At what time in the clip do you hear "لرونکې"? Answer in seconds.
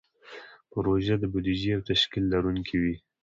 2.33-2.75